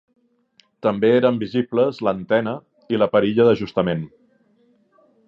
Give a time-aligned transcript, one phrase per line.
[0.85, 2.55] També eren visibles l'antena
[2.97, 4.03] i la perilla d'ajustament.